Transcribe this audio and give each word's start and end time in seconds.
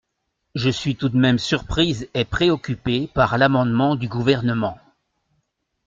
Je 0.55 0.71
suis 0.71 0.95
tout 0.95 1.09
de 1.09 1.17
même 1.19 1.37
surprise 1.37 2.09
et 2.15 2.25
préoccupée 2.25 3.05
par 3.13 3.37
l’amendement 3.37 3.95
du 3.95 4.07
Gouvernement. 4.07 4.79